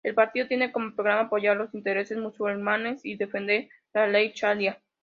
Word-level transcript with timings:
El 0.03 0.15
partido 0.15 0.47
tiene 0.47 0.71
como 0.71 0.95
programa 0.95 1.21
apoyar 1.27 1.55
los 1.57 1.75
intereses 1.75 2.17
musulmanes 2.17 3.05
y 3.05 3.17
defender 3.17 3.69
la 3.93 4.07
ley 4.07 4.31
sharia. 4.33 4.81